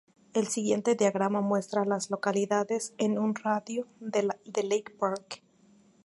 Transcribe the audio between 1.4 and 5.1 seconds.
muestra a las localidades en un radio de de Lake